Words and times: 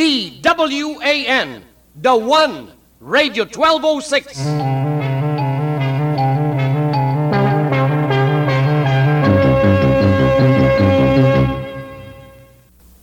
D-W-A-N, 0.00 1.60
The 1.92 2.16
One, 2.16 2.72
Radio 3.04 3.44
1206. 3.44 4.32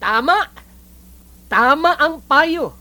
Tama! 0.01 0.49
Tama 1.45 2.01
ang 2.01 2.17
payo. 2.25 2.73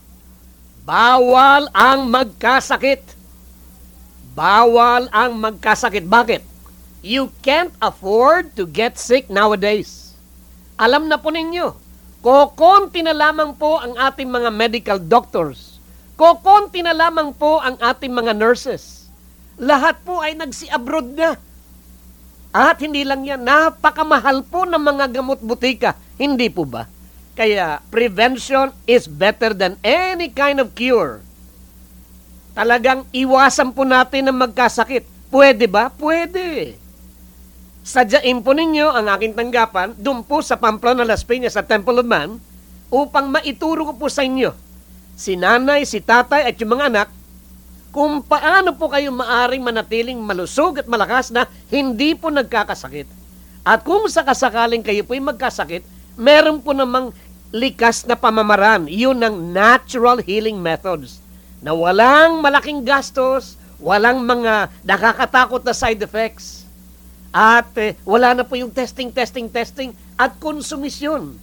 Bawal 0.81 1.69
ang 1.69 2.09
magkasakit. 2.09 3.05
Bawal 4.33 5.13
ang 5.13 5.37
magkasakit. 5.37 6.09
Bakit? 6.09 6.41
You 7.05 7.29
can't 7.45 7.77
afford 7.85 8.57
to 8.57 8.65
get 8.65 8.97
sick 8.97 9.29
nowadays. 9.29 10.17
Alam 10.81 11.05
na 11.05 11.21
po 11.21 11.29
ninyo, 11.29 11.85
kokonti 12.21 13.01
na 13.05 13.13
lamang 13.13 13.55
po 13.55 13.81
ang 13.81 13.93
ating 13.97 14.29
mga 14.29 14.49
medical 14.53 14.99
doctors. 15.01 15.77
Kokonti 16.17 16.81
na 16.81 16.97
lamang 16.97 17.33
po 17.33 17.61
ang 17.61 17.77
ating 17.77 18.09
mga 18.09 18.33
nurses. 18.33 19.05
Lahat 19.57 19.97
po 20.01 20.21
ay 20.21 20.37
nagsi-abroad 20.37 21.13
na. 21.13 21.37
At 22.53 22.81
hindi 22.81 23.05
lang 23.05 23.21
yan, 23.21 23.45
napakamahal 23.45 24.41
po 24.45 24.65
ng 24.65 24.81
mga 24.81 25.05
gamot 25.21 25.37
butika. 25.41 25.93
Hindi 26.17 26.49
po 26.49 26.65
ba? 26.65 26.89
Kaya 27.37 27.85
prevention 27.93 28.73
is 28.89 29.05
better 29.05 29.53
than 29.53 29.77
any 29.85 30.33
kind 30.33 30.57
of 30.57 30.73
cure. 30.73 31.21
Talagang 32.57 33.05
iwasan 33.13 33.77
po 33.77 33.85
natin 33.85 34.33
ang 34.33 34.41
magkasakit. 34.41 35.05
Pwede 35.29 35.69
ba? 35.69 35.93
Pwede. 35.93 36.73
Sadyain 37.87 38.43
po 38.43 38.51
ninyo 38.51 38.91
ang 38.91 39.07
aking 39.15 39.31
tanggapan 39.31 39.95
doon 39.95 40.19
po 40.19 40.43
sa 40.43 40.59
Pamplona, 40.59 41.07
Las 41.07 41.23
Piñas 41.23 41.55
sa 41.55 41.63
Temple 41.63 42.03
of 42.03 42.07
Man 42.11 42.35
upang 42.91 43.31
maituro 43.31 43.87
ko 43.87 43.93
po 43.95 44.11
sa 44.11 44.27
inyo 44.27 44.51
si 45.15 45.39
nanay, 45.39 45.87
si 45.87 46.03
tatay 46.03 46.51
at 46.51 46.59
yung 46.59 46.75
mga 46.75 46.91
anak 46.91 47.07
kung 47.95 48.19
paano 48.19 48.75
po 48.75 48.91
kayo 48.91 49.15
maaring 49.15 49.63
manatiling 49.63 50.19
malusog 50.19 50.83
at 50.83 50.87
malakas 50.91 51.31
na 51.31 51.47
hindi 51.71 52.11
po 52.11 52.27
nagkakasakit. 52.27 53.07
At 53.63 53.87
kung 53.87 54.03
sakasakaling 54.11 54.83
kayo 54.83 55.07
po'y 55.07 55.23
magkasakit, 55.23 55.87
meron 56.19 56.59
po 56.59 56.75
namang 56.75 57.15
likas 57.55 58.03
na 58.03 58.19
pamamaraan. 58.19 58.91
Yun 58.91 59.23
ang 59.23 59.55
natural 59.55 60.19
healing 60.19 60.59
methods 60.59 61.23
na 61.63 61.71
walang 61.71 62.43
malaking 62.43 62.83
gastos, 62.83 63.55
walang 63.79 64.27
mga 64.27 64.75
nakakatakot 64.83 65.63
na 65.63 65.71
side 65.71 66.03
effects. 66.03 66.66
At 67.37 67.69
eh, 67.77 67.93
wala 68.01 68.33
na 68.33 68.41
po 68.41 68.57
yung 68.57 68.73
testing, 68.73 69.13
testing, 69.13 69.45
testing 69.45 69.93
at 70.17 70.33
konsumisyon. 70.41 71.37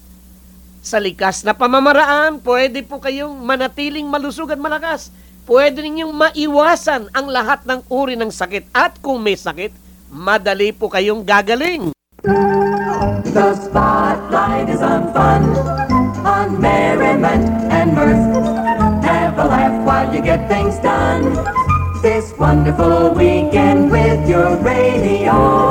Sa 0.82 0.98
likas 0.98 1.46
na 1.46 1.54
pamamaraan, 1.54 2.42
pwede 2.42 2.82
po 2.82 2.98
kayong 2.98 3.38
manatiling 3.38 4.10
malusog 4.10 4.50
at 4.50 4.58
malakas. 4.58 5.14
Pwede 5.46 5.86
ninyong 5.86 6.10
maiwasan 6.10 7.14
ang 7.14 7.30
lahat 7.30 7.62
ng 7.62 7.86
uri 7.86 8.18
ng 8.18 8.34
sakit. 8.34 8.74
At 8.74 8.98
kung 8.98 9.22
may 9.22 9.38
sakit, 9.38 9.70
madali 10.10 10.74
po 10.74 10.90
kayong 10.90 11.22
gagaling. 11.22 11.94
The 13.30 13.54
spotlight 13.54 14.66
is 14.74 14.82
on 14.82 15.14
fun, 15.14 15.46
on 16.26 16.58
merriment 16.58 17.46
and 17.70 17.94
mirth. 17.94 18.26
Have 19.06 19.38
a 19.38 19.46
laugh 19.46 19.76
while 19.86 20.10
you 20.10 20.18
get 20.18 20.50
things 20.50 20.74
done. 20.82 21.38
This 22.02 22.34
wonderful 22.34 23.14
weekend 23.14 23.94
with 23.94 24.26
your 24.26 24.58
radio. 24.58 25.63